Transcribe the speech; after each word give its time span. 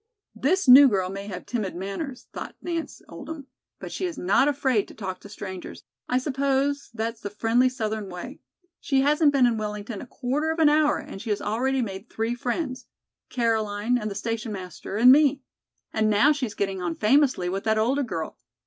"This 0.33 0.67
new 0.67 0.87
girl 0.87 1.11
may 1.11 1.27
have 1.27 1.45
timid 1.45 1.75
manners," 1.75 2.25
thought 2.33 2.55
Nance 2.59 3.03
Oldham; 3.07 3.45
"but 3.77 3.91
she 3.91 4.05
is 4.05 4.17
not 4.17 4.47
afraid 4.47 4.87
to 4.87 4.95
talk 4.95 5.19
to 5.19 5.29
strangers. 5.29 5.83
I 6.09 6.17
suppose 6.17 6.89
that's 6.91 7.21
the 7.21 7.29
friendly 7.29 7.69
Southern 7.69 8.09
way. 8.09 8.39
She 8.79 9.01
hasn't 9.01 9.31
been 9.31 9.45
in 9.45 9.59
Wellington 9.59 10.01
a 10.01 10.07
quarter 10.07 10.49
of 10.49 10.57
an 10.57 10.69
hour 10.69 10.97
and 10.97 11.21
she 11.21 11.29
has 11.29 11.39
already 11.39 11.83
made 11.83 12.09
three 12.09 12.33
friends, 12.33 12.87
Caroline 13.29 13.99
and 13.99 14.09
the 14.09 14.15
station 14.15 14.51
master 14.51 14.97
and 14.97 15.11
me. 15.11 15.43
And 15.93 16.09
now 16.09 16.31
she's 16.31 16.55
getting 16.55 16.81
on 16.81 16.95
famously 16.95 17.47
with 17.47 17.63
that 17.65 17.77
older 17.77 18.01
girl. 18.01 18.39